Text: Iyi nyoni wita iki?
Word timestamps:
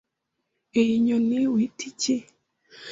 Iyi 0.79 0.95
nyoni 1.05 1.39
wita 1.53 1.83
iki? 1.91 2.15